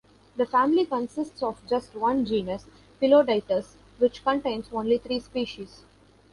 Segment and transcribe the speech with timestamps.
[0.35, 2.65] The family consists of just one genus,
[2.99, 5.83] Pelodytes, which contains only three species.